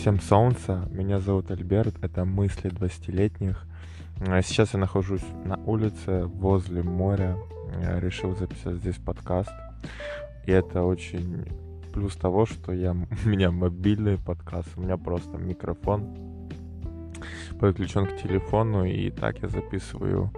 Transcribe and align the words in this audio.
Всем 0.00 0.18
солнца, 0.18 0.88
меня 0.90 1.20
зовут 1.20 1.50
Альберт, 1.50 2.02
это 2.02 2.24
мысли 2.24 2.70
20-летних. 2.70 3.66
А 4.26 4.40
Сейчас 4.40 4.72
я 4.72 4.80
нахожусь 4.80 5.20
на 5.44 5.58
улице 5.66 6.24
возле 6.24 6.82
моря, 6.82 7.36
Я 7.82 8.00
решил 8.00 8.34
записать 8.34 8.76
здесь 8.76 8.96
подкаст. 8.96 9.52
И 10.46 10.52
это 10.52 10.84
очень 10.84 11.44
плюс 11.92 12.16
того, 12.16 12.46
что 12.46 12.72
я, 12.72 12.92
у 13.26 13.28
меня 13.28 13.50
мобильный 13.50 14.16
подкаст, 14.16 14.70
у 14.76 14.80
меня 14.80 14.96
просто 14.96 15.36
микрофон 15.36 16.16
подключен 17.60 18.06
к 18.06 18.22
телефону, 18.22 18.86
и 18.86 19.10
так 19.10 19.42
я 19.42 19.48
записываю 19.48 20.32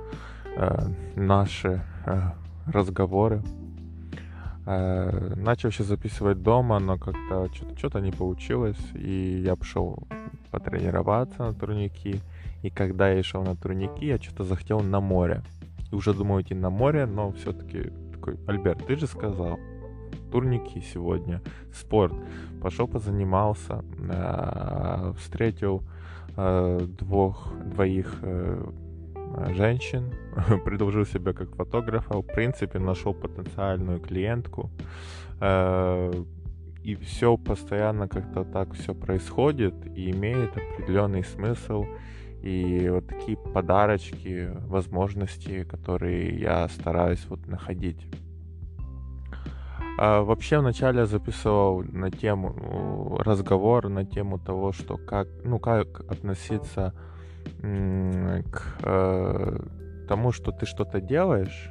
э, 0.56 0.88
наши 1.14 1.84
э, 2.04 2.20
разговоры. 2.66 3.44
Э, 4.64 5.34
начал 5.36 5.70
еще 5.70 5.82
записывать 5.82 6.42
дома, 6.42 6.78
но 6.78 6.96
как-то 6.96 7.48
что-то, 7.76 8.00
не 8.00 8.12
получилось, 8.12 8.78
и 8.94 9.42
я 9.44 9.56
пошел 9.56 9.98
потренироваться 10.50 11.44
на 11.44 11.54
турники. 11.54 12.20
И 12.62 12.70
когда 12.70 13.10
я 13.10 13.22
шел 13.22 13.42
на 13.42 13.56
турники, 13.56 14.06
я 14.06 14.18
что-то 14.18 14.44
захотел 14.44 14.80
на 14.80 15.00
море. 15.00 15.42
И 15.90 15.94
уже 15.94 16.14
думал 16.14 16.40
идти 16.40 16.54
на 16.54 16.70
море, 16.70 17.06
но 17.06 17.32
все-таки 17.32 17.92
такой, 18.12 18.38
Альберт, 18.46 18.86
ты 18.86 18.96
же 18.96 19.06
сказал, 19.06 19.58
турники 20.30 20.80
сегодня, 20.80 21.40
спорт. 21.74 22.14
Пошел 22.60 22.86
позанимался, 22.86 23.84
э, 23.98 25.12
встретил 25.18 25.82
э, 26.36 26.86
двух, 27.00 27.52
двоих 27.64 28.22
женщин, 29.54 30.12
предложил 30.64 31.06
себя 31.06 31.32
как 31.32 31.54
фотографа, 31.56 32.18
в 32.18 32.22
принципе, 32.22 32.78
нашел 32.78 33.14
потенциальную 33.14 34.00
клиентку. 34.00 34.70
Э, 35.40 36.12
и 36.82 36.96
все 36.96 37.36
постоянно 37.36 38.08
как-то 38.08 38.44
так 38.44 38.74
все 38.74 38.94
происходит 38.94 39.74
и 39.96 40.10
имеет 40.10 40.50
определенный 40.56 41.24
смысл. 41.24 41.84
И 42.42 42.88
вот 42.88 43.06
такие 43.06 43.36
подарочки, 43.36 44.50
возможности, 44.66 45.62
которые 45.62 46.40
я 46.40 46.68
стараюсь 46.68 47.24
вот 47.28 47.46
находить. 47.46 48.04
А 49.98 50.22
вообще 50.22 50.58
вначале 50.58 51.00
я 51.00 51.06
записывал 51.06 51.84
на 51.84 52.10
тему 52.10 52.54
ну, 52.56 53.18
разговор 53.18 53.88
на 53.88 54.04
тему 54.04 54.38
того, 54.38 54.72
что 54.72 54.96
как, 54.96 55.28
ну, 55.44 55.60
как 55.60 56.00
относиться 56.10 56.94
э, 57.62 59.58
тому, 60.08 60.32
что 60.32 60.52
ты 60.52 60.66
что-то 60.66 61.00
делаешь, 61.00 61.70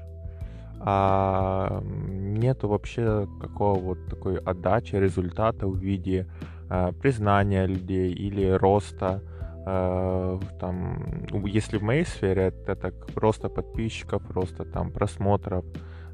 а 0.80 1.82
нету 2.08 2.68
вообще 2.68 3.28
какого 3.40 3.80
вот 3.80 4.08
такой 4.08 4.38
отдачи, 4.38 4.96
результата 4.96 5.68
в 5.68 5.78
виде 5.78 6.28
э, 6.70 6.92
признания 7.02 7.68
людей 7.68 8.14
или 8.14 8.50
роста. 8.50 9.22
Э, 9.66 10.40
там, 10.60 11.26
если 11.46 11.78
в 11.78 11.84
моей 11.84 12.06
сфере 12.06 12.48
это 12.48 12.76
так 12.76 12.94
роста 13.16 13.50
подписчиков, 13.50 14.24
роста 14.32 14.66
там 14.66 14.92
просмотров, 14.92 15.66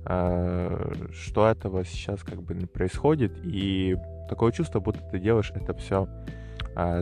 что 0.03 1.47
этого 1.49 1.83
сейчас 1.83 2.23
как 2.23 2.41
бы 2.41 2.55
не 2.55 2.65
происходит, 2.65 3.33
и 3.43 3.97
такое 4.29 4.53
чувство, 4.53 4.79
будто 4.79 5.01
ты 5.11 5.19
делаешь 5.19 5.51
это 5.53 5.73
все 5.73 6.07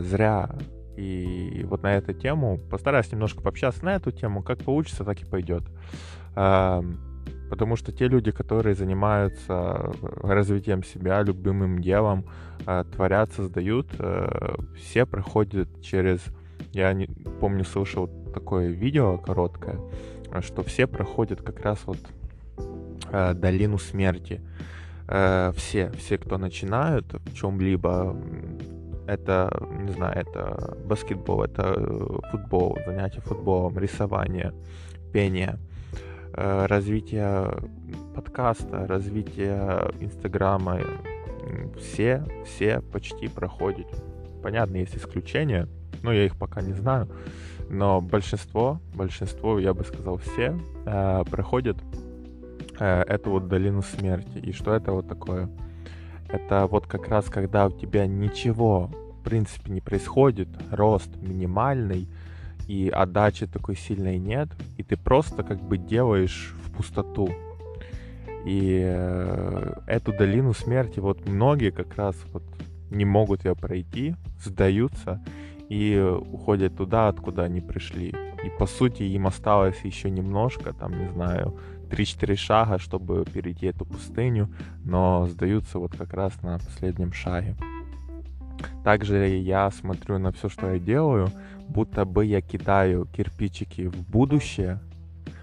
зря, 0.00 0.50
и 0.96 1.64
вот 1.68 1.82
на 1.82 1.94
эту 1.94 2.12
тему 2.12 2.58
постараюсь 2.70 3.10
немножко 3.12 3.42
пообщаться 3.42 3.84
на 3.84 3.94
эту 3.94 4.10
тему. 4.10 4.42
Как 4.42 4.58
получится, 4.58 5.04
так 5.04 5.20
и 5.20 5.24
пойдет. 5.24 5.64
Потому 7.50 7.76
что 7.76 7.92
те 7.92 8.08
люди, 8.08 8.32
которые 8.32 8.74
занимаются 8.74 9.92
развитием 10.02 10.82
себя, 10.82 11.22
любимым 11.22 11.80
делом, 11.80 12.24
а, 12.64 12.84
творят, 12.84 13.32
создают, 13.32 13.86
э, 13.98 14.56
все 14.76 15.06
проходят 15.06 15.68
через... 15.80 16.20
Я 16.72 16.92
не 16.92 17.06
помню, 17.40 17.64
слышал 17.64 18.08
такое 18.34 18.68
видео 18.68 19.18
короткое, 19.18 19.78
что 20.40 20.62
все 20.62 20.86
проходят 20.86 21.42
как 21.42 21.60
раз 21.60 21.78
вот 21.86 21.98
э, 23.12 23.34
долину 23.34 23.78
смерти. 23.78 24.40
Э, 25.06 25.52
все, 25.56 25.90
все, 25.92 26.18
кто 26.18 26.38
начинают 26.38 27.12
в 27.12 27.34
чем-либо, 27.34 28.16
это, 29.06 29.50
не 29.80 29.92
знаю, 29.92 30.16
это 30.16 30.76
баскетбол, 30.84 31.44
это 31.44 31.74
э, 31.76 32.30
футбол, 32.30 32.78
занятие 32.86 33.20
футболом, 33.20 33.78
рисование, 33.78 34.52
пение, 35.12 35.58
э, 36.32 36.66
развитие 36.66 37.50
подкаста, 38.14 38.86
развитие 38.86 39.90
Инстаграма. 40.00 40.80
Все, 41.78 42.24
все 42.44 42.80
почти 42.80 43.28
проходят. 43.28 43.86
Понятно, 44.42 44.76
есть 44.76 44.96
исключения, 44.96 45.68
но 46.02 46.12
я 46.12 46.24
их 46.24 46.36
пока 46.36 46.60
не 46.60 46.72
знаю. 46.72 47.08
Но 47.70 48.00
большинство, 48.00 48.80
большинство, 48.94 49.58
я 49.58 49.72
бы 49.72 49.84
сказал, 49.84 50.18
все 50.18 50.58
э, 50.84 51.24
проходят 51.30 51.76
эту 52.78 53.30
вот 53.30 53.48
долину 53.48 53.80
смерти. 53.80 54.36
И 54.36 54.52
что 54.52 54.74
это 54.74 54.92
вот 54.92 55.08
такое? 55.08 55.48
Это 56.28 56.66
вот 56.66 56.86
как 56.86 57.08
раз 57.08 57.26
когда 57.26 57.66
у 57.66 57.70
тебя 57.70 58.06
ничего 58.06 58.90
в 59.20 59.22
принципе 59.22 59.72
не 59.72 59.80
происходит, 59.80 60.48
рост 60.70 61.16
минимальный, 61.16 62.08
и 62.68 62.88
отдачи 62.88 63.46
такой 63.46 63.76
сильной 63.76 64.18
нет, 64.18 64.48
и 64.76 64.82
ты 64.82 64.96
просто 64.96 65.42
как 65.42 65.62
бы 65.62 65.78
делаешь 65.78 66.54
в 66.64 66.76
пустоту. 66.76 67.28
И 68.44 68.82
э, 68.84 69.72
эту 69.86 70.12
долину 70.12 70.52
смерти 70.52 71.00
вот 71.00 71.26
многие 71.26 71.70
как 71.70 71.96
раз 71.96 72.16
вот 72.32 72.42
не 72.90 73.04
могут 73.04 73.44
ее 73.44 73.56
пройти, 73.56 74.14
сдаются 74.44 75.20
и 75.68 75.98
уходят 75.98 76.76
туда, 76.76 77.08
откуда 77.08 77.44
они 77.44 77.60
пришли. 77.60 78.14
И 78.44 78.50
по 78.58 78.66
сути 78.66 79.02
им 79.02 79.26
осталось 79.26 79.80
еще 79.82 80.10
немножко, 80.10 80.72
там, 80.72 80.96
не 80.96 81.08
знаю, 81.08 81.58
3-4 81.88 82.36
шага, 82.36 82.78
чтобы 82.78 83.24
перейти 83.24 83.66
эту 83.66 83.84
пустыню, 83.84 84.48
но 84.84 85.26
сдаются 85.26 85.78
вот 85.78 85.96
как 85.96 86.12
раз 86.12 86.40
на 86.42 86.58
последнем 86.58 87.12
шаге. 87.12 87.56
Также 88.84 89.26
я 89.26 89.70
смотрю 89.70 90.18
на 90.18 90.32
все, 90.32 90.48
что 90.48 90.72
я 90.72 90.78
делаю, 90.78 91.28
будто 91.68 92.04
бы 92.04 92.24
я 92.24 92.40
кидаю 92.40 93.06
кирпичики 93.06 93.86
в 93.86 94.08
будущее. 94.08 94.80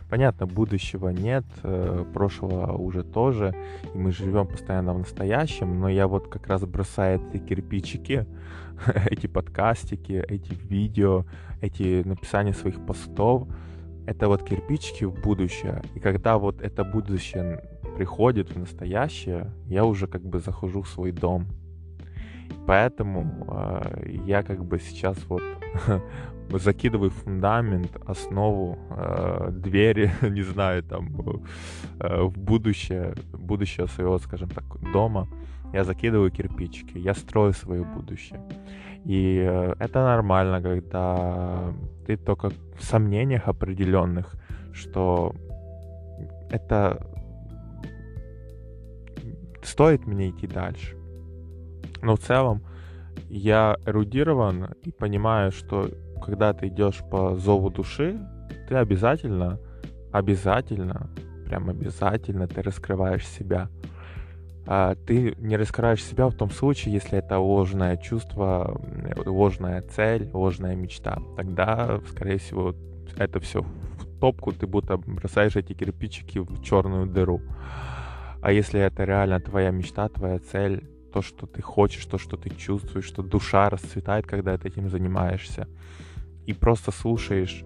Понятно, 0.10 0.46
будущего 0.46 1.10
нет, 1.10 1.44
э, 1.64 2.06
прошлого 2.14 2.74
уже 2.78 3.04
тоже, 3.04 3.56
и 3.96 3.98
мы 3.98 4.12
живем 4.12 4.46
постоянно 4.46 4.94
в 4.94 5.00
настоящем, 5.00 5.80
но 5.80 5.90
я 5.90 6.08
вот 6.08 6.28
как 6.28 6.48
раз 6.48 6.62
бросаю 6.66 7.20
эти 7.20 7.42
кирпичики, 7.42 8.28
эти 9.10 9.26
подкастики, 9.26 10.24
эти 10.30 10.54
видео, 10.54 11.26
эти 11.62 12.08
написания 12.08 12.54
своих 12.54 12.86
постов, 12.86 13.48
это 14.06 14.28
вот 14.28 14.44
кирпичики 14.44 15.06
в 15.06 15.22
будущее. 15.22 15.82
И 15.96 16.00
когда 16.00 16.38
вот 16.38 16.62
это 16.62 16.84
будущее 16.84 17.64
приходит 17.96 18.52
в 18.52 18.60
настоящее, 18.60 19.52
я 19.68 19.86
уже 19.86 20.08
как 20.08 20.24
бы 20.24 20.40
захожу 20.40 20.82
в 20.82 20.88
свой 20.88 21.12
дом. 21.12 21.48
Поэтому 22.66 23.46
э, 23.48 24.18
я 24.26 24.44
как 24.44 24.64
бы 24.66 24.80
сейчас 24.80 25.18
вот 25.28 25.42
закидываю 26.50 27.10
фундамент, 27.10 27.96
основу, 28.06 28.78
э, 28.90 29.50
двери, 29.52 30.12
не 30.22 30.44
знаю, 30.44 30.84
там 30.84 31.10
э, 32.00 32.24
в 32.24 32.38
будущее, 32.38 33.16
будущее 33.34 33.88
своего, 33.88 34.18
скажем 34.20 34.50
так, 34.50 34.64
дома. 34.94 35.28
Я 35.74 35.84
закидываю 35.84 36.32
кирпичики, 36.32 36.98
я 37.00 37.16
строю 37.16 37.54
свое 37.54 37.84
будущее. 37.84 38.40
И 39.06 39.44
э, 39.46 39.74
это 39.80 40.04
нормально, 40.04 40.62
когда 40.62 41.74
ты 42.06 42.18
только 42.18 42.50
в 42.50 42.84
сомнениях 42.84 43.48
определенных, 43.48 44.36
что 44.72 45.36
это 46.50 47.06
стоит 49.62 50.06
мне 50.06 50.30
идти 50.30 50.48
дальше. 50.48 50.96
Но 52.02 52.16
в 52.16 52.20
целом 52.20 52.64
я 53.30 53.78
эрудирован 53.86 54.76
и 54.84 54.92
понимаю, 54.92 55.52
что 55.52 55.90
когда 56.26 56.54
ты 56.54 56.68
идешь 56.68 57.02
по 57.12 57.36
зову 57.36 57.70
души, 57.70 58.20
ты 58.68 58.76
обязательно, 58.76 59.60
обязательно, 60.12 61.10
прям 61.46 61.70
обязательно 61.70 62.48
ты 62.48 62.62
раскрываешь 62.62 63.28
себя 63.28 63.70
а 64.66 64.96
ты 64.96 65.36
не 65.40 65.58
раскрываешь 65.58 66.04
себя 66.04 66.28
в 66.28 66.34
том 66.34 66.50
случае, 66.50 66.94
если 66.94 67.18
это 67.18 67.38
ложное 67.38 67.98
чувство, 67.98 68.80
ложная 69.26 69.82
цель, 69.82 70.30
ложная 70.32 70.76
мечта. 70.76 71.20
Тогда, 71.36 72.00
скорее 72.10 72.38
всего, 72.38 72.74
это 73.18 73.40
все 73.40 73.62
в 73.62 74.20
топку, 74.20 74.54
ты 74.54 74.66
будто 74.66 74.98
бросаешь 74.98 75.56
эти 75.58 75.74
кирпичики 75.74 76.40
в 76.40 76.64
черную 76.64 77.08
дыру. 77.08 77.42
А 78.42 78.52
если 78.52 78.80
это 78.80 79.04
реально 79.04 79.40
твоя 79.40 79.72
мечта, 79.72 80.08
твоя 80.08 80.40
цель, 80.40 80.84
то, 81.12 81.22
что 81.22 81.46
ты 81.46 81.62
хочешь, 81.62 82.06
то, 82.06 82.18
что 82.18 82.38
ты 82.38 82.50
чувствуешь, 82.50 83.06
что 83.06 83.22
душа 83.22 83.70
расцветает, 83.70 84.26
когда 84.26 84.58
ты 84.58 84.70
этим 84.70 84.90
занимаешься, 84.90 85.68
и 86.46 86.54
просто 86.54 86.92
слушаешь, 86.92 87.64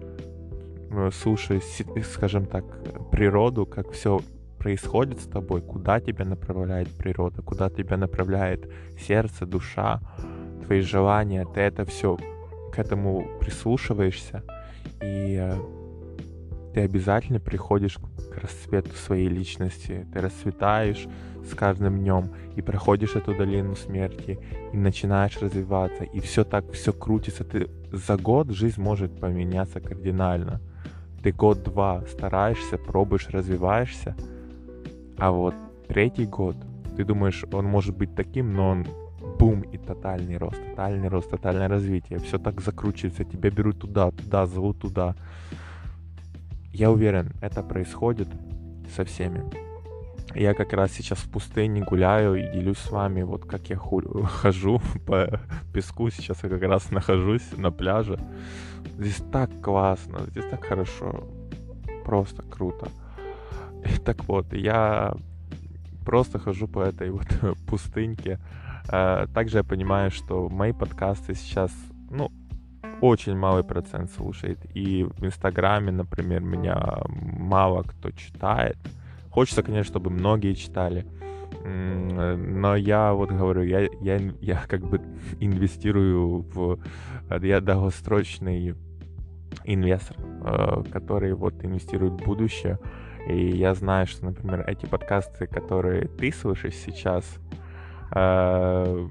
э, 0.90 1.10
слушаешь, 1.12 1.62
скажем 2.06 2.46
так, 2.46 2.64
природу, 3.10 3.66
как 3.66 3.92
все 3.92 4.20
происходит 4.58 5.20
с 5.20 5.26
тобой, 5.26 5.60
куда 5.60 6.00
тебя 6.00 6.24
направляет 6.24 6.88
природа, 6.88 7.42
куда 7.42 7.70
тебя 7.70 7.96
направляет 7.96 8.70
сердце, 8.98 9.46
душа, 9.46 10.00
твои 10.64 10.80
желания, 10.80 11.46
ты 11.46 11.60
это 11.60 11.84
все 11.84 12.18
к 12.72 12.78
этому 12.78 13.26
прислушиваешься, 13.40 14.42
и 15.00 15.38
э, 15.40 15.56
ты 16.74 16.80
обязательно 16.80 17.40
приходишь 17.40 17.98
к 17.98 18.38
расцвету 18.40 18.94
своей 18.94 19.28
личности. 19.28 20.06
Ты 20.12 20.20
расцветаешь 20.20 21.06
с 21.44 21.54
каждым 21.54 21.98
днем 21.98 22.30
и 22.56 22.62
проходишь 22.62 23.16
эту 23.16 23.34
долину 23.34 23.74
смерти 23.74 24.38
и 24.72 24.76
начинаешь 24.76 25.40
развиваться. 25.40 26.04
И 26.04 26.20
все 26.20 26.44
так, 26.44 26.70
все 26.72 26.92
крутится. 26.92 27.44
Ты 27.44 27.68
за 27.90 28.16
год 28.16 28.50
жизнь 28.50 28.80
может 28.80 29.18
поменяться 29.18 29.80
кардинально. 29.80 30.60
Ты 31.22 31.32
год-два 31.32 32.04
стараешься, 32.06 32.78
пробуешь, 32.78 33.28
развиваешься, 33.30 34.14
а 35.18 35.30
вот 35.30 35.54
третий 35.88 36.26
год, 36.26 36.56
ты 36.96 37.04
думаешь, 37.04 37.44
он 37.52 37.64
может 37.64 37.96
быть 37.96 38.14
таким, 38.14 38.52
но 38.52 38.70
он 38.70 38.86
бум 39.38 39.62
и 39.62 39.78
тотальный 39.78 40.36
рост, 40.36 40.58
тотальный 40.70 41.08
рост, 41.08 41.30
тотальное 41.30 41.68
развитие. 41.68 42.18
Все 42.18 42.38
так 42.38 42.60
закручивается, 42.60 43.24
тебя 43.24 43.50
берут 43.50 43.80
туда, 43.80 44.10
туда, 44.10 44.46
зовут 44.46 44.80
туда. 44.80 45.14
Я 46.72 46.90
уверен, 46.90 47.32
это 47.40 47.62
происходит 47.62 48.28
со 48.94 49.04
всеми. 49.04 49.44
Я 50.34 50.54
как 50.54 50.72
раз 50.72 50.92
сейчас 50.92 51.18
в 51.18 51.30
пустыне 51.30 51.82
гуляю 51.82 52.34
и 52.36 52.52
делюсь 52.52 52.78
с 52.78 52.90
вами, 52.90 53.22
вот 53.22 53.44
как 53.44 53.70
я 53.70 53.76
хожу 53.76 54.80
по 55.06 55.40
песку. 55.72 56.10
Сейчас 56.10 56.44
я 56.44 56.50
как 56.50 56.62
раз 56.62 56.90
нахожусь 56.90 57.56
на 57.56 57.70
пляже. 57.70 58.18
Здесь 58.98 59.22
так 59.32 59.50
классно, 59.60 60.20
здесь 60.28 60.44
так 60.50 60.64
хорошо. 60.64 61.24
Просто 62.04 62.42
круто. 62.42 62.88
Так 64.04 64.24
вот, 64.28 64.52
я 64.52 65.14
просто 66.04 66.38
хожу 66.38 66.68
по 66.68 66.80
этой 66.80 67.10
вот 67.10 67.26
пустыньке. 67.66 68.38
А, 68.88 69.26
также 69.26 69.58
я 69.58 69.64
понимаю, 69.64 70.10
что 70.10 70.48
мои 70.48 70.72
подкасты 70.72 71.34
сейчас, 71.34 71.72
ну, 72.10 72.30
очень 73.00 73.36
малый 73.36 73.64
процент 73.64 74.10
слушает. 74.10 74.58
И 74.74 75.04
в 75.04 75.24
Инстаграме, 75.24 75.92
например, 75.92 76.40
меня 76.40 76.98
мало 77.08 77.82
кто 77.82 78.10
читает. 78.10 78.76
Хочется, 79.30 79.62
конечно, 79.62 79.90
чтобы 79.90 80.10
многие 80.10 80.54
читали. 80.54 81.06
Но 81.64 82.76
я 82.76 83.12
вот 83.12 83.30
говорю, 83.30 83.62
я, 83.62 83.88
я, 84.00 84.16
я 84.40 84.62
как 84.66 84.80
бы 84.80 85.00
инвестирую 85.40 86.42
в... 86.52 86.78
Я 87.42 87.60
долгосрочный 87.60 88.74
инвестор, 89.64 90.16
э, 90.18 90.82
который 90.90 91.34
вот 91.34 91.64
инвестирует 91.64 92.14
в 92.14 92.24
будущее. 92.24 92.78
И 93.26 93.56
я 93.56 93.74
знаю, 93.74 94.06
что, 94.06 94.26
например, 94.26 94.64
эти 94.66 94.86
подкасты, 94.86 95.46
которые 95.46 96.08
ты 96.08 96.32
слышишь 96.32 96.74
сейчас, 96.74 97.24
э, 98.14 99.08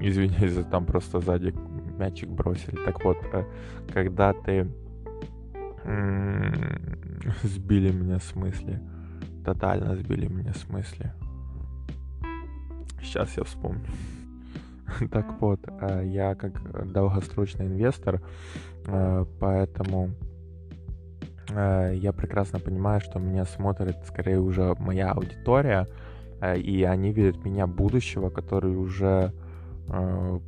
извиняюсь, 0.00 0.64
там 0.70 0.86
просто 0.86 1.20
сзади 1.20 1.54
мячик 1.98 2.28
бросили. 2.28 2.76
Так 2.84 3.04
вот, 3.04 3.18
э, 3.32 3.44
когда 3.92 4.32
ты 4.32 4.68
сбили 7.42 7.92
меня 7.92 8.18
с 8.18 8.34
мысли, 8.34 8.80
тотально 9.44 9.96
сбили 9.96 10.26
меня 10.26 10.52
с 10.52 10.68
мысли. 10.68 11.12
Сейчас 13.02 13.36
я 13.36 13.44
вспомню. 13.44 13.86
Так 15.10 15.40
вот, 15.40 15.60
э, 15.66 16.02
я 16.06 16.34
как 16.34 16.92
долгосрочный 16.92 17.66
инвестор, 17.66 18.20
э, 18.86 19.24
поэтому 19.38 20.10
я 21.50 22.12
прекрасно 22.12 22.60
понимаю, 22.60 23.00
что 23.00 23.18
меня 23.18 23.44
смотрит 23.44 23.96
скорее 24.06 24.38
уже 24.38 24.74
моя 24.78 25.12
аудитория, 25.12 25.86
и 26.56 26.84
они 26.84 27.12
видят 27.12 27.44
меня 27.44 27.66
будущего, 27.66 28.30
который 28.30 28.76
уже 28.76 29.32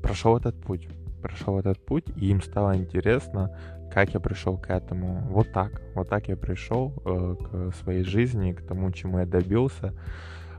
прошел 0.03 0.37
этот 0.37 0.61
путь 0.61 0.89
прошел 1.21 1.59
этот 1.59 1.79
путь, 1.79 2.07
и 2.17 2.31
им 2.31 2.43
стало 2.43 2.77
интересно, 2.77 3.57
как 3.93 4.15
я 4.15 4.21
пришел 4.21 4.57
к 4.57 4.71
этому. 4.71 5.23
Вот 5.31 5.53
так, 5.53 5.83
вот 5.95 6.09
так 6.09 6.29
я 6.29 6.37
пришел 6.37 6.93
э, 7.05 7.37
к 7.39 7.75
своей 7.77 8.05
жизни, 8.05 8.53
к 8.53 8.63
тому, 8.63 8.91
чему 8.93 9.19
я 9.19 9.27
добился. 9.27 9.95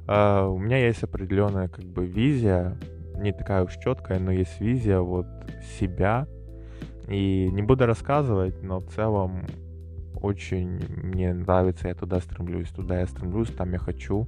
Э, 0.07 0.45
у 0.45 0.57
меня 0.57 0.77
есть 0.77 1.03
определенная 1.03 1.67
как 1.67 1.85
бы 1.85 2.05
визия, 2.05 2.77
не 3.17 3.31
такая 3.31 3.63
уж 3.63 3.75
четкая, 3.77 4.19
но 4.19 4.31
есть 4.31 4.59
визия 4.59 4.99
вот 4.99 5.27
себя. 5.79 6.27
И 7.07 7.49
не 7.51 7.61
буду 7.61 7.85
рассказывать, 7.85 8.61
но 8.61 8.79
в 8.79 8.87
целом 8.93 9.45
очень 10.21 10.79
мне 11.03 11.33
нравится, 11.33 11.87
я 11.87 11.95
туда 11.95 12.19
стремлюсь, 12.19 12.69
туда 12.69 12.99
я 12.99 13.07
стремлюсь, 13.07 13.49
там 13.49 13.71
я 13.73 13.79
хочу 13.79 14.27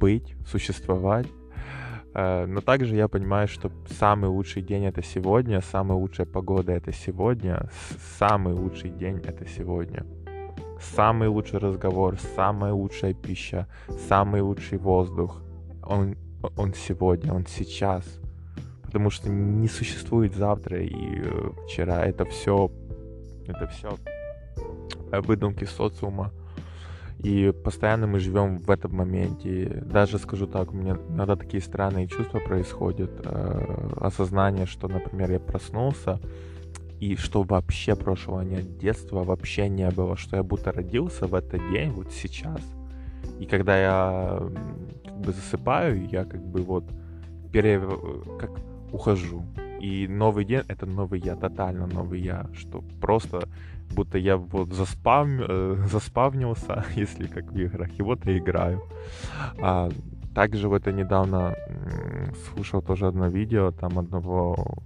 быть, 0.00 0.34
существовать. 0.46 1.26
Э, 2.14 2.46
но 2.46 2.60
также 2.60 2.96
я 2.96 3.08
понимаю, 3.08 3.48
что 3.48 3.70
самый 3.98 4.28
лучший 4.28 4.62
день 4.62 4.84
это 4.84 5.02
сегодня, 5.02 5.60
самая 5.60 5.98
лучшая 5.98 6.26
погода 6.26 6.72
это 6.72 6.92
сегодня, 6.92 7.70
самый 8.18 8.54
лучший 8.54 8.90
день 8.90 9.18
это 9.24 9.46
сегодня. 9.46 10.04
Самый 10.96 11.28
лучший 11.28 11.58
разговор, 11.58 12.16
самая 12.34 12.72
лучшая 12.72 13.12
пища, 13.12 13.66
самый 14.08 14.40
лучший 14.40 14.78
воздух. 14.78 15.42
Он, 15.82 16.16
он 16.56 16.72
сегодня, 16.72 17.34
он 17.34 17.46
сейчас. 17.46 18.04
Потому 18.82 19.10
что 19.10 19.28
не 19.28 19.68
существует 19.68 20.34
завтра 20.34 20.82
и 20.82 21.22
э, 21.22 21.50
вчера. 21.66 22.04
Это 22.04 22.24
все, 22.24 22.70
это 23.46 23.66
все 23.68 23.90
выдумки 25.12 25.64
социума. 25.64 26.32
И 27.18 27.52
постоянно 27.64 28.06
мы 28.06 28.18
живем 28.18 28.58
в 28.58 28.70
этом 28.70 28.94
моменте. 28.94 29.82
Даже 29.84 30.18
скажу 30.18 30.46
так, 30.46 30.72
у 30.72 30.76
меня 30.76 30.96
иногда 31.10 31.36
такие 31.36 31.62
странные 31.62 32.06
чувства 32.06 32.38
происходят. 32.38 33.10
Э, 33.24 33.90
осознание, 34.00 34.64
что, 34.64 34.88
например, 34.88 35.30
я 35.30 35.38
проснулся, 35.38 36.18
и 36.98 37.16
что 37.16 37.42
вообще 37.42 37.94
прошлого 37.94 38.42
нет, 38.42 38.78
детства 38.78 39.24
вообще 39.24 39.68
не 39.68 39.90
было, 39.90 40.16
что 40.16 40.36
я 40.36 40.42
будто 40.42 40.72
родился 40.72 41.26
в 41.26 41.34
этот 41.34 41.60
день, 41.70 41.90
вот 41.90 42.12
сейчас. 42.12 42.60
И 43.38 43.46
когда 43.46 43.78
я 43.78 44.42
как 45.04 45.18
бы 45.18 45.32
засыпаю, 45.32 46.06
я 46.08 46.24
как 46.24 46.42
бы 46.42 46.62
вот 46.62 46.84
пере... 47.52 47.82
как 48.38 48.50
ухожу. 48.92 49.44
И 49.80 50.06
новый 50.08 50.44
день— 50.44 50.62
это 50.68 50.84
новый 50.84 51.20
я, 51.20 51.36
тотально 51.36 51.86
новый 51.86 52.20
я, 52.20 52.46
что 52.52 52.82
просто 53.00 53.48
будто 53.90 54.18
я 54.18 54.36
вот 54.36 54.72
заспав... 54.72 55.26
Э, 55.28 55.76
заспавнился, 55.86 56.84
если 56.94 57.26
как 57.26 57.52
в 57.52 57.58
играх, 57.58 57.90
и 57.98 58.02
вот 58.02 58.24
я 58.26 58.38
играю. 58.38 58.82
А, 59.60 59.90
также 60.34 60.68
вот 60.68 60.86
я 60.86 60.92
недавно 60.92 61.56
слушал 62.48 62.82
тоже 62.82 63.06
одно 63.06 63.28
видео 63.28 63.72
там 63.72 63.98
одного 63.98 64.82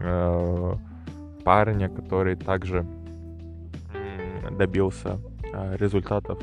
э, 0.00 0.74
парня, 1.44 1.88
который 1.88 2.36
также 2.36 2.86
добился 4.56 5.20
э, 5.52 5.76
результатов 5.76 6.38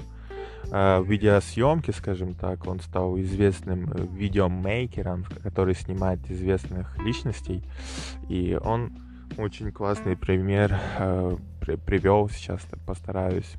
э, 0.72 1.04
видеосъемки, 1.04 1.92
скажем 1.92 2.34
так. 2.34 2.68
Он 2.68 2.80
стал 2.80 3.20
известным 3.20 3.86
видеомейкером, 4.14 5.26
который 5.44 5.76
снимает 5.76 6.20
известных 6.30 6.98
личностей. 7.00 7.64
И 8.30 8.58
он 8.62 8.92
очень 9.38 9.72
классный 9.72 10.16
пример 10.16 10.80
э, 10.98 11.38
при, 11.68 11.76
привел. 11.76 12.30
Сейчас 12.30 12.62
постараюсь 12.86 13.54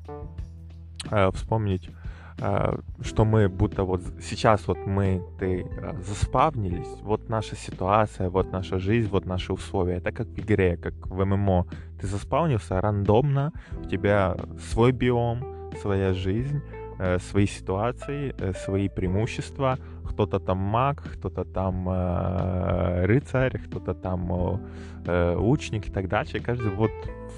э, 1.11 1.31
вспомнить, 1.33 1.91
э, 2.39 2.79
что 3.03 3.25
мы 3.25 3.49
будто 3.49 3.85
вот 3.85 4.03
сейчас 4.23 4.67
вот 4.67 4.79
мы, 4.87 5.23
ты 5.39 5.63
э, 5.63 6.03
заспавнились, 6.03 7.03
вот 7.03 7.29
наша 7.29 7.57
ситуация, 7.57 8.31
вот 8.31 8.53
наша 8.53 8.79
жизнь, 8.79 9.09
вот 9.11 9.27
наши 9.27 9.53
условия. 9.53 9.97
Это 9.97 10.13
как 10.13 10.27
в 10.27 10.39
игре, 10.39 10.77
как 10.77 10.95
в 11.07 11.25
ММО. 11.25 11.67
Ты 12.01 12.07
заспавнился 12.07 12.81
рандомно, 12.81 13.53
у 13.79 13.85
тебя 13.85 14.37
свой 14.73 14.93
биом, 14.93 15.45
своя 15.83 16.15
жизнь, 16.15 16.61
э, 16.99 17.19
свои 17.19 17.47
ситуации, 17.47 18.35
э, 18.39 18.53
свои 18.65 18.89
преимущества, 18.89 19.79
кто-то 20.09 20.41
там 20.41 20.59
маг, 20.59 21.03
кто-то 21.03 21.45
там 21.45 21.89
э, 21.89 23.05
рыцарь, 23.07 23.59
кто-то 23.59 23.95
там 23.95 24.61
э, 25.07 25.35
лучник 25.37 25.89
и 25.89 25.91
так 25.91 26.09
дальше. 26.09 26.41
Каждый 26.41 26.71
вот 26.71 26.91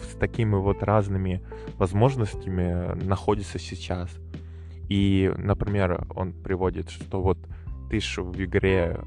с 0.02 0.16
такими 0.16 0.54
вот 0.54 0.82
разными 0.82 1.42
возможностями 1.78 2.94
находится 3.04 3.58
сейчас. 3.58 4.10
И, 4.88 5.32
например, 5.36 6.06
он 6.14 6.32
приводит, 6.32 6.90
что 6.90 7.20
вот 7.20 7.38
ты 7.90 8.00
же 8.00 8.22
в 8.22 8.42
игре 8.42 9.00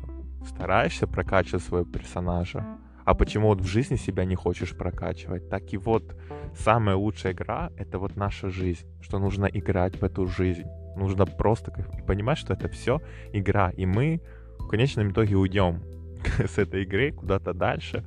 стараешься 0.48 1.08
прокачивать 1.08 1.64
своего 1.64 1.86
персонажа, 1.86 2.66
а 3.06 3.14
почему 3.14 3.48
вот 3.48 3.62
в 3.62 3.66
жизни 3.66 3.98
себя 3.98 4.26
не 4.26 4.36
хочешь 4.36 4.78
прокачивать? 4.78 5.50
Так 5.50 5.74
и 5.74 5.78
вот 5.78 6.16
самая 6.58 6.96
лучшая 6.96 7.34
игра— 7.34 7.70
это 7.78 8.00
вот 8.00 8.16
наша 8.16 8.50
жизнь, 8.50 8.86
что 9.02 9.20
нужно 9.20 9.46
играть 9.46 9.98
в 9.98 10.04
эту 10.04 10.26
жизнь. 10.26 10.68
Нужно 10.96 11.26
просто 11.26 11.72
понимать, 12.08 12.38
что 12.38 12.54
это 12.54 12.68
все 12.70 13.02
игра, 13.34 13.72
и 13.72 13.86
мы 13.86 14.22
в 14.60 14.68
конечном 14.68 15.12
итоге 15.12 15.36
уйдем 15.36 15.82
с 16.38 16.58
этой 16.58 16.84
игры 16.84 17.12
куда-то 17.12 17.54
дальше. 17.54 18.04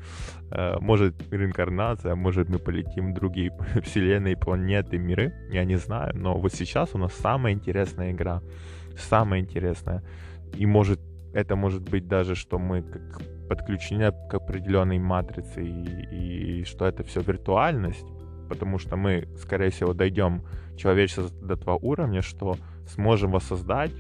Э, 0.50 0.78
может, 0.80 1.14
реинкарнация, 1.32 2.14
может, 2.14 2.48
мы 2.48 2.58
полетим 2.58 3.12
в 3.12 3.14
другие 3.14 3.52
вселенные, 3.82 4.36
планеты, 4.36 4.98
миры. 4.98 5.32
Я 5.50 5.64
не 5.64 5.76
знаю, 5.76 6.12
но 6.16 6.36
вот 6.36 6.52
сейчас 6.52 6.94
у 6.94 6.98
нас 6.98 7.12
самая 7.14 7.52
интересная 7.52 8.12
игра. 8.12 8.42
Самая 8.96 9.40
интересная. 9.40 10.02
И 10.54 10.66
может, 10.66 11.00
это 11.34 11.56
может 11.56 11.82
быть 11.82 12.08
даже, 12.08 12.34
что 12.34 12.58
мы 12.58 12.82
как 12.82 13.20
подключены 13.48 14.12
к 14.28 14.34
определенной 14.34 14.98
матрице 14.98 15.62
и, 15.62 16.60
и 16.60 16.64
что 16.64 16.86
это 16.86 17.04
все 17.04 17.20
виртуальность, 17.20 18.06
потому 18.48 18.78
что 18.78 18.96
мы, 18.96 19.28
скорее 19.38 19.70
всего, 19.70 19.92
дойдем 19.92 20.42
человечество 20.76 21.28
до 21.42 21.56
того 21.56 21.78
уровня, 21.82 22.22
что 22.22 22.56
сможем 22.86 23.32
воссоздать 23.32 23.92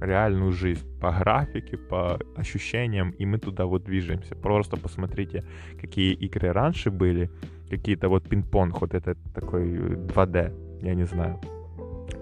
реальную 0.00 0.52
жизнь 0.52 0.84
по 1.00 1.12
графике, 1.12 1.76
по 1.76 2.18
ощущениям, 2.36 3.10
и 3.20 3.26
мы 3.26 3.38
туда 3.38 3.66
вот 3.66 3.84
движемся. 3.84 4.34
Просто 4.34 4.76
посмотрите, 4.76 5.44
какие 5.80 6.12
игры 6.14 6.52
раньше 6.52 6.90
были, 6.90 7.30
какие-то 7.70 8.08
вот 8.08 8.28
пинг-понг, 8.28 8.80
вот 8.80 8.94
этот 8.94 9.18
такой 9.34 9.64
2D, 9.64 10.80
я 10.82 10.94
не 10.94 11.06
знаю, 11.06 11.40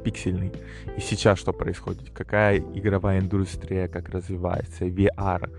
пиксельный. 0.04 0.52
И 0.96 1.00
сейчас 1.00 1.38
что 1.38 1.52
происходит? 1.52 2.10
Какая 2.10 2.58
игровая 2.58 3.20
индустрия, 3.20 3.88
как 3.88 4.10
развивается, 4.10 4.86
VR, 4.86 5.50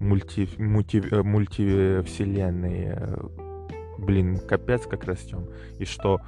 мульти, 0.00 0.48
мульти, 0.58 1.02
э, 1.10 1.22
мультивселенные, 1.22 3.18
блин, 3.98 4.38
капец 4.48 4.86
как 4.86 5.04
растем. 5.04 5.48
И 5.78 5.84
что 5.84 6.20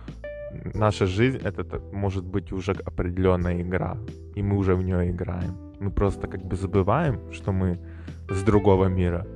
наша 0.75 1.07
жизнь 1.07 1.39
это 1.43 1.81
может 1.93 2.25
быть 2.25 2.53
уже 2.53 2.73
определенная 2.73 3.61
игра, 3.63 3.97
и 4.35 4.43
мы 4.43 4.57
уже 4.57 4.75
в 4.75 4.83
нее 4.83 5.11
играем. 5.11 5.57
Мы 5.81 5.91
просто 5.91 6.29
как 6.29 6.45
бы 6.45 6.57
забываем, 6.57 7.33
что 7.33 7.53
мы 7.53 7.79
с 8.29 8.43
другого 8.43 8.87
мира. 8.87 9.27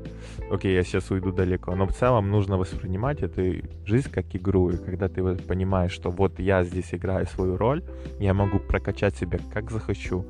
Окей, 0.50 0.74
я 0.74 0.82
сейчас 0.82 1.10
уйду 1.10 1.32
далеко, 1.32 1.74
но 1.74 1.86
в 1.86 1.92
целом 1.92 2.30
нужно 2.30 2.56
воспринимать 2.56 3.22
эту 3.22 3.68
жизнь 3.84 4.10
как 4.10 4.34
игру, 4.34 4.70
и 4.70 4.76
когда 4.76 5.08
ты 5.08 5.22
понимаешь, 5.36 5.92
что 5.92 6.10
вот 6.10 6.38
я 6.40 6.64
здесь 6.64 6.94
играю 6.94 7.26
свою 7.26 7.56
роль, 7.56 7.82
я 8.18 8.32
могу 8.34 8.58
прокачать 8.58 9.16
себя 9.16 9.38
как 9.52 9.70
захочу, 9.70 10.24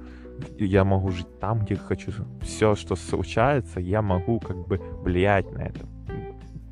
я 0.58 0.84
могу 0.84 1.10
жить 1.10 1.38
там, 1.40 1.60
где 1.60 1.76
хочу. 1.76 2.10
Все, 2.42 2.74
что 2.74 2.96
случается, 2.96 3.80
я 3.80 4.02
могу 4.02 4.40
как 4.40 4.66
бы 4.66 4.80
влиять 5.02 5.52
на 5.52 5.62
это. 5.62 5.86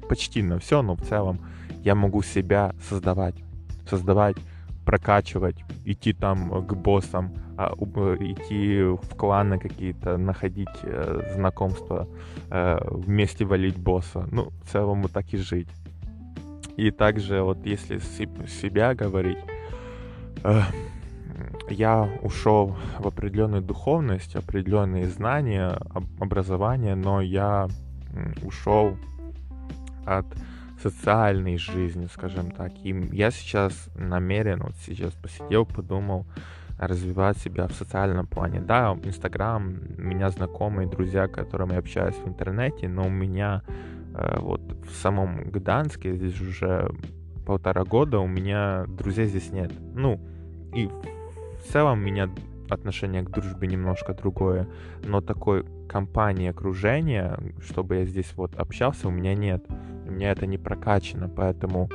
Почти 0.08 0.42
на 0.42 0.58
все, 0.58 0.82
но 0.82 0.96
в 0.96 1.02
целом 1.02 1.38
я 1.82 1.94
могу 1.94 2.22
себя 2.22 2.74
создавать 2.88 3.45
создавать, 3.88 4.36
прокачивать, 4.84 5.56
идти 5.84 6.12
там 6.12 6.64
к 6.66 6.74
боссам, 6.74 7.32
а, 7.58 7.74
идти 7.74 8.82
в 8.82 9.16
кланы 9.16 9.58
какие-то, 9.58 10.16
находить 10.16 10.68
э, 10.82 11.32
знакомства, 11.34 12.06
э, 12.50 12.78
вместе 12.90 13.44
валить 13.44 13.76
босса. 13.76 14.28
Ну, 14.30 14.50
в 14.62 14.70
целом 14.70 15.02
вот 15.02 15.12
так 15.12 15.32
и 15.34 15.36
жить. 15.36 15.68
И 16.76 16.90
также 16.90 17.42
вот 17.42 17.66
если 17.66 17.98
себя 17.98 18.94
говорить, 18.94 19.38
э, 20.44 20.60
я 21.68 22.08
ушел 22.22 22.76
в 23.00 23.08
определенную 23.08 23.62
духовность, 23.62 24.36
определенные 24.36 25.06
знания, 25.06 25.78
образование, 26.20 26.94
но 26.94 27.20
я 27.20 27.68
ушел 28.42 28.96
от 30.04 30.26
социальной 30.90 31.58
жизни, 31.58 32.08
скажем 32.12 32.50
так. 32.50 32.72
И 32.82 32.90
я 33.12 33.30
сейчас 33.30 33.88
намерен, 33.94 34.62
вот 34.62 34.74
сейчас 34.84 35.12
посидел, 35.12 35.66
подумал, 35.66 36.26
развивать 36.78 37.38
себя 37.38 37.66
в 37.68 37.72
социальном 37.72 38.26
плане. 38.26 38.60
Да, 38.60 38.96
Инстаграм, 39.02 39.74
меня 39.96 40.30
знакомые, 40.30 40.88
друзья, 40.88 41.26
которыми 41.26 41.72
я 41.72 41.78
общаюсь 41.78 42.16
в 42.16 42.28
интернете, 42.28 42.88
но 42.88 43.06
у 43.06 43.10
меня 43.10 43.62
э, 44.14 44.38
вот 44.40 44.60
в 44.84 44.94
самом 44.94 45.44
Гданске, 45.44 46.14
здесь 46.14 46.40
уже 46.40 46.90
полтора 47.46 47.84
года, 47.84 48.18
у 48.18 48.26
меня 48.26 48.84
друзей 48.88 49.26
здесь 49.26 49.52
нет. 49.52 49.72
Ну, 49.94 50.20
и 50.74 50.86
в 50.86 51.72
целом 51.72 51.98
у 51.98 52.02
меня 52.02 52.28
отношение 52.68 53.22
к 53.22 53.30
дружбе 53.30 53.68
немножко 53.68 54.12
другое, 54.12 54.68
но 55.04 55.20
такой 55.20 55.64
компании, 55.88 56.50
окружения, 56.50 57.38
чтобы 57.60 57.96
я 57.96 58.04
здесь 58.04 58.32
вот 58.36 58.54
общался, 58.56 59.08
у 59.08 59.10
меня 59.10 59.34
нет. 59.34 59.64
У 60.06 60.12
меня 60.12 60.30
это 60.30 60.46
не 60.46 60.58
прокачано, 60.58 61.28
поэтому 61.28 61.88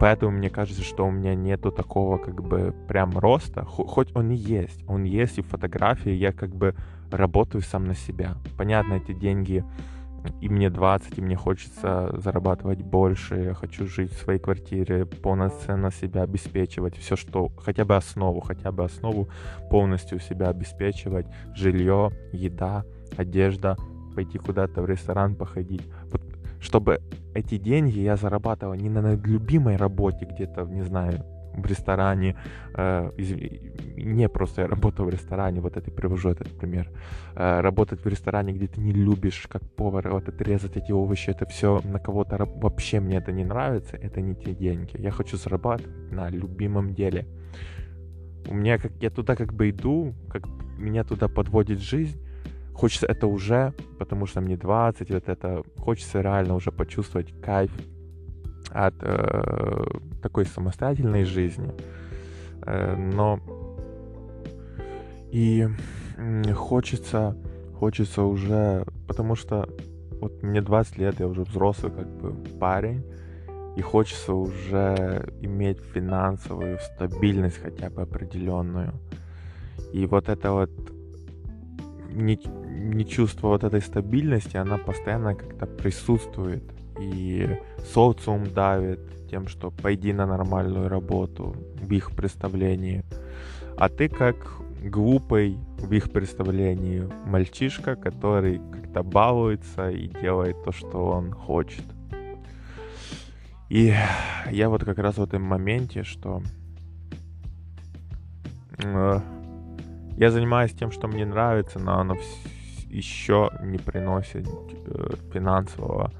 Поэтому 0.00 0.30
мне 0.30 0.48
кажется, 0.48 0.82
что 0.82 1.06
у 1.06 1.10
меня 1.10 1.34
нету 1.34 1.72
такого 1.72 2.18
как 2.18 2.42
бы 2.42 2.72
прям 2.86 3.18
роста, 3.18 3.64
хоть 3.64 4.14
он 4.14 4.30
и 4.30 4.36
есть, 4.36 4.84
он 4.86 5.02
есть 5.02 5.38
и 5.38 5.42
фотографии, 5.42 6.12
я 6.12 6.32
как 6.32 6.54
бы 6.54 6.76
работаю 7.10 7.62
сам 7.62 7.84
на 7.84 7.94
себя. 7.94 8.36
Понятно, 8.56 8.94
эти 8.94 9.12
деньги, 9.12 9.64
и 10.40 10.48
мне 10.48 10.70
20, 10.70 11.18
и 11.18 11.20
мне 11.20 11.36
хочется 11.36 12.14
зарабатывать 12.16 12.82
больше, 12.82 13.36
я 13.36 13.54
хочу 13.54 13.86
жить 13.86 14.12
в 14.12 14.22
своей 14.22 14.38
квартире, 14.38 15.04
полноценно 15.04 15.90
себя 15.90 16.22
обеспечивать, 16.22 16.96
все 16.96 17.16
что, 17.16 17.48
хотя 17.58 17.84
бы 17.84 17.96
основу, 17.96 18.40
хотя 18.40 18.70
бы 18.70 18.84
основу 18.84 19.28
полностью 19.70 20.20
себя 20.20 20.48
обеспечивать, 20.48 21.26
жилье, 21.54 22.10
еда, 22.32 22.84
одежда, 23.16 23.76
пойти 24.14 24.38
куда-то 24.38 24.82
в 24.82 24.86
ресторан 24.86 25.34
походить. 25.34 25.82
Вот 26.12 26.27
чтобы 26.60 27.00
эти 27.34 27.58
деньги 27.58 28.00
я 28.00 28.16
зарабатывал 28.16 28.74
не 28.74 28.88
на 28.88 29.14
любимой 29.14 29.76
работе 29.76 30.26
где-то, 30.26 30.64
не 30.64 30.82
знаю, 30.82 31.24
в 31.58 31.66
ресторане, 31.66 32.36
э, 32.74 33.10
из, 33.16 33.32
не 33.96 34.28
просто 34.28 34.62
я 34.62 34.68
работал 34.68 35.06
в 35.06 35.10
ресторане, 35.10 35.60
вот 35.60 35.76
это 35.76 35.90
привожу 35.90 36.30
этот 36.30 36.48
пример, 36.58 36.90
э, 37.34 37.60
работать 37.60 38.04
в 38.04 38.08
ресторане, 38.08 38.52
где 38.52 38.66
ты 38.66 38.80
не 38.80 38.92
любишь, 38.92 39.46
как 39.48 39.62
повар, 39.76 40.08
вот 40.10 40.28
отрезать 40.28 40.76
эти 40.76 40.92
овощи, 40.92 41.30
это 41.30 41.46
все 41.46 41.80
на 41.84 41.98
кого-то 41.98 42.36
вообще 42.44 43.00
мне 43.00 43.16
это 43.16 43.32
не 43.32 43.44
нравится, 43.44 43.96
это 43.96 44.20
не 44.20 44.34
те 44.34 44.54
деньги. 44.54 44.96
Я 44.98 45.10
хочу 45.10 45.36
зарабатывать 45.36 46.12
на 46.12 46.30
любимом 46.30 46.94
деле. 46.94 47.26
У 48.48 48.54
меня 48.54 48.78
как 48.78 48.92
я 49.00 49.10
туда 49.10 49.36
как 49.36 49.52
бы 49.52 49.70
иду, 49.70 50.14
как 50.30 50.46
меня 50.78 51.04
туда 51.04 51.28
подводит 51.28 51.80
жизнь, 51.80 52.18
Хочется 52.78 53.06
это 53.06 53.26
уже, 53.26 53.74
потому 53.98 54.26
что 54.26 54.40
мне 54.40 54.56
20, 54.56 55.10
вот 55.10 55.28
это, 55.28 55.64
хочется 55.78 56.20
реально 56.20 56.54
уже 56.54 56.70
почувствовать 56.70 57.34
кайф 57.40 57.72
от 58.70 58.94
э, 59.00 59.84
такой 60.22 60.46
самостоятельной 60.46 61.24
жизни. 61.24 61.72
Э, 62.62 62.94
но 62.94 63.40
и 65.32 65.66
хочется, 66.54 67.36
хочется 67.80 68.22
уже, 68.22 68.86
потому 69.08 69.34
что 69.34 69.68
вот 70.20 70.44
мне 70.44 70.62
20 70.62 70.98
лет, 70.98 71.18
я 71.18 71.26
уже 71.26 71.42
взрослый 71.42 71.90
как 71.90 72.06
бы 72.06 72.32
парень, 72.60 73.04
и 73.76 73.82
хочется 73.82 74.34
уже 74.34 75.32
иметь 75.42 75.80
финансовую 75.80 76.78
стабильность 76.78 77.60
хотя 77.60 77.90
бы 77.90 78.02
определенную. 78.02 78.92
И 79.92 80.06
вот 80.06 80.28
это 80.28 80.52
вот 80.52 80.70
не, 82.10 82.38
не 82.78 83.04
чувство 83.04 83.48
вот 83.48 83.64
этой 83.64 83.80
стабильности, 83.80 84.56
она 84.56 84.78
постоянно 84.78 85.34
как-то 85.34 85.66
присутствует. 85.66 86.62
И 87.00 87.58
социум 87.92 88.44
давит 88.52 89.00
тем, 89.30 89.46
что 89.46 89.70
пойди 89.70 90.12
на 90.12 90.26
нормальную 90.26 90.88
работу 90.88 91.54
в 91.80 91.92
их 91.92 92.10
представлении. 92.12 93.04
А 93.76 93.88
ты 93.88 94.08
как 94.08 94.36
глупый 94.82 95.58
в 95.78 95.92
их 95.92 96.10
представлении 96.10 97.08
мальчишка, 97.26 97.96
который 97.96 98.60
как-то 98.72 99.02
балуется 99.02 99.90
и 99.90 100.08
делает 100.08 100.62
то, 100.64 100.72
что 100.72 101.06
он 101.08 101.32
хочет. 101.32 101.84
И 103.68 103.94
я 104.50 104.68
вот 104.70 104.84
как 104.84 104.98
раз 104.98 105.18
в 105.18 105.22
этом 105.22 105.42
моменте, 105.42 106.02
что 106.02 106.42
э, 108.78 109.20
я 110.16 110.30
занимаюсь 110.30 110.72
тем, 110.72 110.90
что 110.90 111.06
мне 111.06 111.26
нравится, 111.26 111.78
но 111.78 111.98
оно 112.00 112.16
еще 112.90 113.50
не 113.62 113.78
приносит 113.78 114.46
э, 114.46 115.10
финансового 115.32 116.10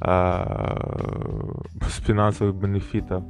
э, 0.00 1.52
финансовых 2.06 2.54
бенефитов. 2.54 3.24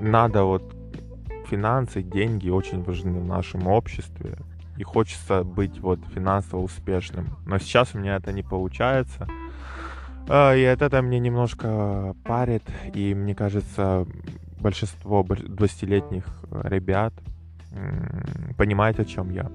Надо 0.00 0.44
вот 0.44 0.74
финансы, 1.46 2.02
деньги 2.02 2.48
очень 2.48 2.82
важны 2.82 3.20
в 3.20 3.26
нашем 3.26 3.66
обществе. 3.66 4.38
И 4.76 4.82
хочется 4.82 5.44
быть 5.44 5.78
вот 5.80 6.00
финансово 6.14 6.62
успешным. 6.62 7.26
Но 7.44 7.58
сейчас 7.58 7.94
у 7.94 7.98
меня 7.98 8.16
это 8.16 8.32
не 8.32 8.42
получается. 8.42 9.26
Э, 10.28 10.56
и 10.58 10.64
от 10.64 10.82
этого 10.82 11.02
мне 11.02 11.18
немножко 11.18 12.14
парит. 12.24 12.64
И 12.94 13.14
мне 13.14 13.34
кажется, 13.34 14.06
большинство 14.60 15.22
20-летних 15.22 16.24
ребят 16.64 17.12
понимает, 18.56 18.98
о 18.98 19.04
чем 19.04 19.30
я. 19.30 19.48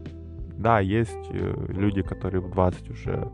Да, 0.58 0.80
есть 0.80 1.30
э, 1.32 1.66
люди, 1.70 2.02
которые 2.02 2.42
в 2.42 2.52
20 2.52 2.90
уже 2.90 3.32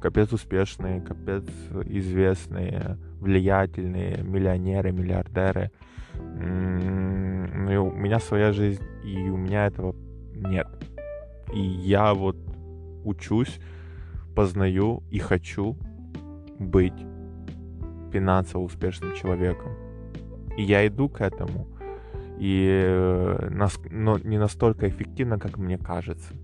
капец 0.00 0.32
успешные, 0.32 1.00
капец 1.00 1.44
известные, 1.86 2.98
влиятельные, 3.20 4.22
миллионеры, 4.22 4.92
миллиардеры. 4.92 5.70
И 6.14 7.76
у 7.76 7.90
меня 7.90 8.18
своя 8.20 8.52
жизнь, 8.52 8.82
и 9.02 9.28
у 9.30 9.36
меня 9.36 9.66
этого 9.66 9.94
нет. 10.34 10.68
И 11.52 11.60
я 11.60 12.14
вот 12.14 12.36
учусь, 13.04 13.58
познаю 14.34 15.02
и 15.10 15.18
хочу 15.18 15.76
быть 16.58 16.94
финансово 18.12 18.62
успешным 18.62 19.14
человеком. 19.14 19.72
И 20.56 20.62
я 20.62 20.86
иду 20.86 21.08
к 21.08 21.20
этому 21.20 21.66
и 22.38 22.68
э, 22.84 23.48
но 23.90 24.18
не 24.18 24.38
настолько 24.38 24.88
эффективно, 24.88 25.38
как 25.38 25.56
мне 25.56 25.78
кажется. 25.78 26.34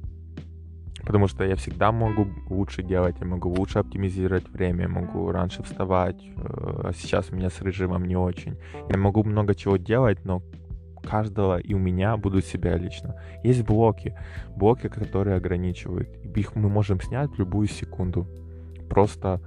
Потому 1.04 1.26
что 1.28 1.44
я 1.44 1.56
всегда 1.56 1.92
могу 1.92 2.26
лучше 2.48 2.82
делать, 2.82 3.16
я 3.20 3.26
могу 3.26 3.48
лучше 3.50 3.78
оптимизировать 3.78 4.48
время, 4.48 4.88
могу 4.88 5.30
раньше 5.30 5.62
вставать, 5.62 6.22
э, 6.22 6.32
а 6.36 6.90
сейчас 6.94 7.30
у 7.30 7.36
меня 7.36 7.50
с 7.50 7.60
режимом 7.60 8.04
не 8.04 8.16
очень. 8.16 8.56
Я 8.88 8.96
могу 8.96 9.24
много 9.24 9.54
чего 9.54 9.76
делать, 9.76 10.24
но 10.24 10.42
каждого 11.02 11.58
и 11.58 11.74
у 11.74 11.78
меня 11.78 12.16
будут 12.16 12.44
себя 12.44 12.76
лично. 12.76 13.16
Есть 13.42 13.62
блоки, 13.62 14.16
блоки, 14.56 14.88
которые 14.88 15.36
ограничивают. 15.36 16.08
Их 16.36 16.54
мы 16.54 16.68
можем 16.68 17.00
снять 17.00 17.30
в 17.30 17.38
любую 17.38 17.68
секунду. 17.68 18.26
Просто, 18.88 19.40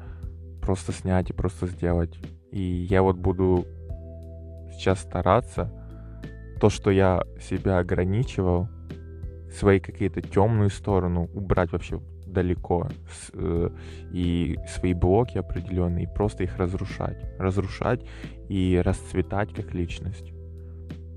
просто 0.62 0.92
снять 0.92 1.30
и 1.30 1.34
просто 1.34 1.68
сделать. 1.68 2.18
И 2.52 2.62
я 2.62 3.02
вот 3.02 3.18
буду 3.18 3.66
сейчас 4.72 5.00
стараться 5.00 5.72
то, 6.60 6.70
что 6.70 6.92
я 6.92 7.24
себя 7.42 7.80
ограничивал, 7.80 8.68
свои 9.54 9.80
какие-то 9.80 10.22
темную 10.22 10.70
сторону 10.70 11.30
убрать 11.34 11.72
вообще 11.72 12.00
далеко 12.26 12.88
с, 13.10 13.32
э, 13.34 13.70
и 14.12 14.58
свои 14.68 14.94
блоки 14.94 15.38
определенные, 15.38 16.04
и 16.04 16.14
просто 16.14 16.44
их 16.44 16.58
разрушать. 16.58 17.18
Разрушать 17.40 18.02
и 18.50 18.82
расцветать 18.84 19.54
как 19.54 19.74
личность. 19.74 20.34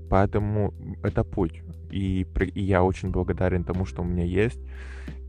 Поэтому 0.09 0.73
это 1.03 1.23
путь. 1.23 1.63
И, 1.91 2.25
и 2.55 2.61
я 2.61 2.83
очень 2.83 3.09
благодарен 3.09 3.63
тому, 3.63 3.85
что 3.85 4.01
у 4.01 4.05
меня 4.05 4.23
есть. 4.23 4.59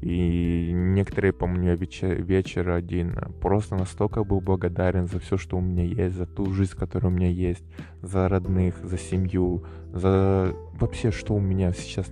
И 0.01 0.71
некоторые, 0.73 1.33
помню, 1.33 1.77
вечер, 1.77 2.23
вечер 2.23 2.71
один 2.71 3.17
просто 3.41 3.75
настолько 3.75 4.23
был 4.23 4.41
благодарен 4.41 5.09
за 5.09 5.19
все, 5.19 5.37
что 5.37 5.57
у 5.57 5.61
меня 5.61 5.83
есть, 5.83 6.15
за 6.15 6.27
ту 6.27 6.53
жизнь, 6.53 6.77
которая 6.77 7.11
у 7.11 7.15
меня 7.15 7.29
есть, 7.29 7.65
за 8.03 8.29
родных, 8.29 8.77
за 8.85 8.97
семью, 8.97 9.65
за 9.93 10.55
вообще, 10.75 11.11
что 11.11 11.35
у 11.35 11.41
меня 11.41 11.73
сейчас 11.73 12.09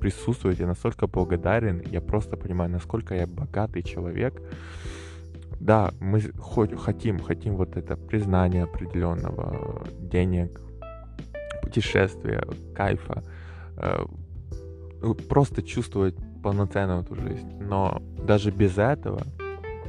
присутствует. 0.00 0.60
Я 0.60 0.66
настолько 0.66 1.06
благодарен, 1.06 1.82
я 1.90 2.00
просто 2.00 2.36
понимаю, 2.36 2.70
насколько 2.70 3.14
я 3.14 3.26
богатый 3.26 3.82
человек. 3.82 4.40
Да, 5.60 5.92
мы 6.00 6.20
хоть 6.38 6.78
хотим, 6.78 7.18
хотим 7.18 7.56
вот 7.56 7.76
это 7.76 7.96
признание 7.96 8.64
определенного, 8.64 9.86
денег, 10.00 10.60
путешествия, 11.62 12.44
кайфа, 12.74 13.24
э, 13.76 14.04
просто 15.28 15.62
чувствовать 15.62 16.14
полноценную 16.42 17.02
эту 17.02 17.16
жизнь. 17.16 17.52
Но 17.60 18.00
даже 18.24 18.50
без 18.50 18.78
этого 18.78 19.20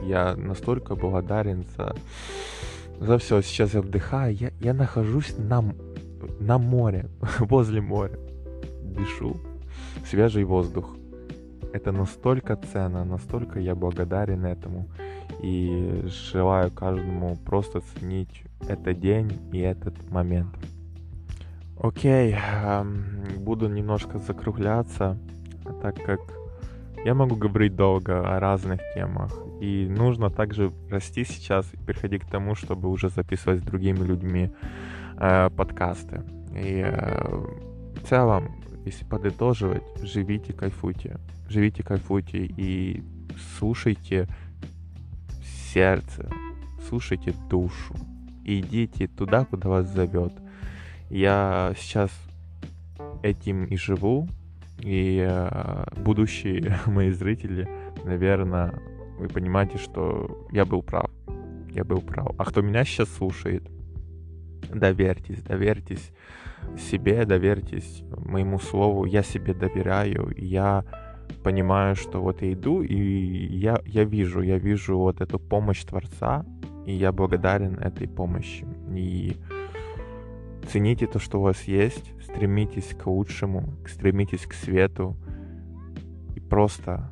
я 0.01 0.35
настолько 0.35 0.95
благодарен 0.95 1.65
за, 1.77 1.95
за 2.99 3.17
все. 3.17 3.41
Сейчас 3.41 3.73
я 3.73 3.81
вдыхаю, 3.81 4.35
я, 4.35 4.51
я 4.59 4.73
нахожусь 4.73 5.35
на, 5.37 5.63
на 6.39 6.57
море, 6.57 7.09
возле 7.39 7.81
моря. 7.81 8.17
Дышу, 8.81 9.39
свежий 10.05 10.43
воздух. 10.43 10.95
Это 11.73 11.91
настолько 11.91 12.55
ценно, 12.55 13.05
настолько 13.05 13.59
я 13.59 13.75
благодарен 13.75 14.45
этому. 14.45 14.87
И 15.41 16.03
желаю 16.31 16.71
каждому 16.71 17.35
просто 17.45 17.81
ценить 17.81 18.43
этот 18.67 18.99
день 18.99 19.31
и 19.53 19.59
этот 19.59 20.11
момент. 20.11 20.55
Окей, 21.81 22.35
буду 23.37 23.69
немножко 23.69 24.19
закругляться, 24.19 25.17
так 25.81 25.95
как 26.03 26.19
я 27.05 27.13
могу 27.13 27.35
говорить 27.35 27.75
долго 27.75 28.35
о 28.35 28.39
разных 28.39 28.81
темах. 28.93 29.31
И 29.61 29.87
нужно 29.89 30.29
также 30.29 30.71
расти 30.89 31.23
сейчас 31.23 31.73
и 31.73 31.77
переходить 31.77 32.23
к 32.23 32.29
тому, 32.29 32.55
чтобы 32.55 32.89
уже 32.89 33.09
записывать 33.09 33.59
с 33.59 33.63
другими 33.63 34.03
людьми 34.05 34.51
э, 35.17 35.49
подкасты. 35.49 36.23
И 36.53 36.83
э, 36.85 37.45
в 37.95 38.07
целом, 38.07 38.58
если 38.85 39.05
подытоживать, 39.05 39.83
живите, 40.01 40.53
кайфуйте. 40.53 41.17
Живите, 41.47 41.83
кайфуйте 41.83 42.45
и 42.45 43.03
слушайте 43.57 44.27
сердце, 45.73 46.29
слушайте 46.87 47.33
душу. 47.49 47.95
И 48.45 48.61
идите 48.61 49.07
туда, 49.07 49.45
куда 49.45 49.69
вас 49.69 49.87
зовет. 49.87 50.33
Я 51.09 51.73
сейчас 51.77 52.11
этим 53.21 53.65
и 53.65 53.75
живу, 53.77 54.27
и 54.79 55.25
э, 55.27 55.83
будущие 55.97 56.79
мои 56.85 57.11
зрители, 57.11 57.67
наверное, 58.05 58.73
вы 59.19 59.27
понимаете, 59.27 59.77
что 59.77 60.47
я 60.51 60.65
был 60.65 60.81
прав. 60.81 61.09
Я 61.71 61.83
был 61.83 62.01
прав. 62.01 62.29
А 62.37 62.45
кто 62.45 62.61
меня 62.61 62.83
сейчас 62.85 63.09
слушает, 63.09 63.69
доверьтесь, 64.73 65.41
доверьтесь 65.41 66.11
себе, 66.77 67.25
доверьтесь 67.25 68.03
моему 68.17 68.59
слову. 68.59 69.05
Я 69.05 69.23
себе 69.23 69.53
доверяю. 69.53 70.33
Я 70.37 70.83
понимаю, 71.43 71.95
что 71.95 72.21
вот 72.21 72.41
я 72.41 72.53
иду, 72.53 72.81
и 72.81 72.95
я, 72.95 73.81
я 73.85 74.03
вижу, 74.03 74.41
я 74.41 74.57
вижу 74.57 74.97
вот 74.97 75.21
эту 75.21 75.39
помощь 75.39 75.83
Творца, 75.83 76.45
и 76.85 76.93
я 76.93 77.11
благодарен 77.11 77.75
этой 77.75 78.07
помощи. 78.07 78.65
И 78.93 79.37
Цените 80.71 81.07
то, 81.07 81.17
что 81.17 81.39
у 81.39 81.43
вас 81.43 81.63
есть, 81.63 82.13
стремитесь 82.21 82.93
к 82.93 83.07
лучшему, 83.07 83.73
стремитесь 83.87 84.45
к 84.45 84.53
свету 84.53 85.17
и 86.35 86.39
просто 86.39 87.11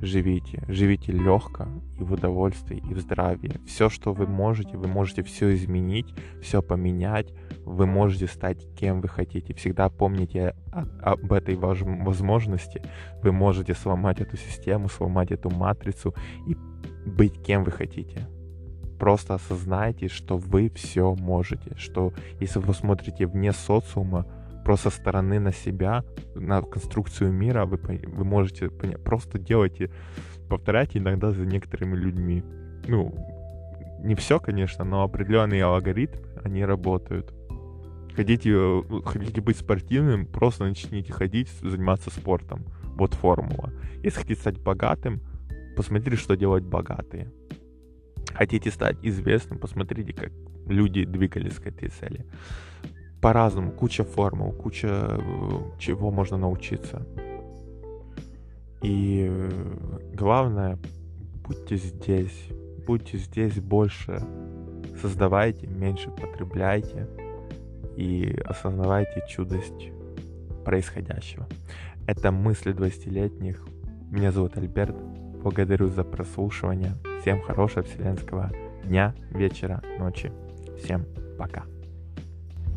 живите. 0.00 0.64
Живите 0.68 1.12
легко 1.12 1.66
и 1.98 2.02
в 2.02 2.12
удовольствии, 2.12 2.82
и 2.90 2.94
в 2.94 3.00
здравии. 3.00 3.60
Все, 3.66 3.88
что 3.88 4.12
вы 4.12 4.26
можете, 4.26 4.76
вы 4.76 4.88
можете 4.88 5.22
все 5.22 5.54
изменить, 5.54 6.14
все 6.42 6.62
поменять. 6.62 7.32
Вы 7.64 7.86
можете 7.86 8.26
стать 8.26 8.66
кем 8.74 9.00
вы 9.00 9.08
хотите. 9.08 9.54
Всегда 9.54 9.88
помните 9.88 10.54
об 10.72 11.32
этой 11.32 11.56
возможности. 11.56 12.82
Вы 13.22 13.32
можете 13.32 13.74
сломать 13.74 14.20
эту 14.20 14.36
систему, 14.36 14.88
сломать 14.88 15.30
эту 15.30 15.50
матрицу 15.50 16.14
и 16.46 16.56
быть 17.06 17.42
кем 17.42 17.64
вы 17.64 17.72
хотите 17.72 18.28
просто 19.00 19.34
осознайте, 19.34 20.08
что 20.08 20.36
вы 20.36 20.70
все 20.74 21.14
можете, 21.14 21.74
что 21.76 22.12
если 22.38 22.58
вы 22.58 22.74
смотрите 22.74 23.26
вне 23.26 23.52
социума, 23.52 24.26
просто 24.64 24.90
стороны 24.90 25.40
на 25.40 25.52
себя, 25.52 26.04
на 26.34 26.62
конструкцию 26.62 27.32
мира, 27.32 27.66
вы, 27.66 27.78
вы 27.78 28.24
можете 28.24 28.68
понять, 28.68 29.02
просто 29.02 29.38
делайте, 29.38 29.90
повторяйте 30.48 30.98
иногда 30.98 31.32
за 31.32 31.46
некоторыми 31.46 31.96
людьми. 31.96 32.42
Ну, 32.86 33.14
не 34.02 34.14
все, 34.14 34.40
конечно, 34.40 34.84
но 34.84 35.02
определенные 35.02 35.64
алгоритмы, 35.64 36.26
они 36.44 36.64
работают. 36.64 37.32
Хотите, 38.14 38.50
э, 38.50 38.82
хотите 39.04 39.40
быть 39.40 39.56
спортивным, 39.56 40.26
просто 40.26 40.64
начните 40.64 41.12
ходить, 41.12 41.48
заниматься 41.62 42.10
спортом. 42.10 42.64
Вот 42.96 43.14
формула. 43.14 43.72
Если 44.02 44.20
хотите 44.20 44.40
стать 44.40 44.58
богатым, 44.58 45.20
посмотрите, 45.76 46.16
что 46.16 46.36
делают 46.36 46.64
богатые. 46.64 47.32
Хотите 48.34 48.70
стать 48.70 48.96
известным, 49.02 49.58
посмотрите, 49.58 50.12
как 50.12 50.32
люди 50.66 51.04
двигались 51.04 51.56
к 51.56 51.66
этой 51.66 51.88
цели. 51.88 52.26
По-разному, 53.20 53.70
куча 53.72 54.04
формул, 54.04 54.52
куча 54.52 54.88
э, 54.88 55.18
чего 55.78 56.10
можно 56.10 56.38
научиться. 56.38 57.06
И 58.82 59.26
э, 59.28 59.50
главное, 60.14 60.78
будьте 61.46 61.76
здесь, 61.76 62.48
будьте 62.86 63.18
здесь 63.18 63.60
больше, 63.60 64.22
создавайте, 65.00 65.66
меньше 65.66 66.10
потребляйте 66.10 67.08
и 67.96 68.40
осознавайте 68.46 69.22
чудость 69.28 69.90
происходящего. 70.64 71.46
Это 72.06 72.32
мысли 72.32 72.74
20-летних. 72.74 73.62
Меня 74.10 74.32
зовут 74.32 74.56
Альберт. 74.56 74.96
Благодарю 75.42 75.88
за 75.88 76.04
прослушивание. 76.04 76.94
Всем 77.20 77.40
хорошего 77.42 77.82
вселенского 77.82 78.50
дня, 78.84 79.14
вечера, 79.30 79.82
ночи. 79.98 80.32
Всем 80.82 81.06
пока. 81.38 81.64